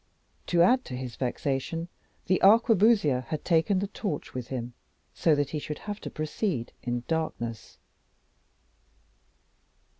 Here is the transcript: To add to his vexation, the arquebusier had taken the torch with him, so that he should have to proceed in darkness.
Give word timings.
To 0.47 0.63
add 0.63 0.83
to 0.85 0.95
his 0.95 1.15
vexation, 1.15 1.87
the 2.25 2.41
arquebusier 2.41 3.25
had 3.27 3.45
taken 3.45 3.77
the 3.77 3.87
torch 3.87 4.33
with 4.33 4.47
him, 4.47 4.73
so 5.13 5.35
that 5.35 5.51
he 5.51 5.59
should 5.59 5.77
have 5.77 5.99
to 6.01 6.09
proceed 6.09 6.71
in 6.81 7.03
darkness. 7.07 7.77